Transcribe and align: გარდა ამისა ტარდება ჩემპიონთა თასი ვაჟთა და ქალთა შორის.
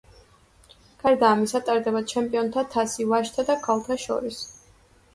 გარდა 1.03 1.27
ამისა 1.33 1.61
ტარდება 1.69 2.03
ჩემპიონთა 2.15 2.65
თასი 2.79 3.09
ვაჟთა 3.15 3.49
და 3.53 3.63
ქალთა 3.71 4.03
შორის. 4.09 4.45